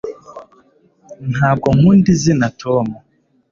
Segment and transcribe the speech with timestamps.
[1.31, 2.87] ntabwo nkunda izina tom